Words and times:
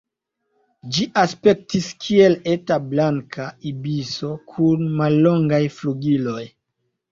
Ĝi 0.95 1.03
aspektis 1.23 1.89
kiel 2.05 2.37
eta 2.55 2.79
Blanka 2.95 3.47
ibiso 3.73 4.33
kun 4.55 4.85
mallongaj 5.05 5.63
flugiloj. 5.79 6.43